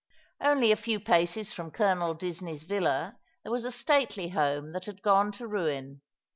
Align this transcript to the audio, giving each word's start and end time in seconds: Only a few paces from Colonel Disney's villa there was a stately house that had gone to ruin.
Only 0.41 0.71
a 0.71 0.75
few 0.77 0.99
paces 0.99 1.51
from 1.51 1.69
Colonel 1.69 2.15
Disney's 2.15 2.63
villa 2.63 3.19
there 3.43 3.51
was 3.51 3.65
a 3.65 3.71
stately 3.71 4.29
house 4.29 4.63
that 4.73 4.85
had 4.87 5.03
gone 5.03 5.31
to 5.33 5.45
ruin. 5.47 6.01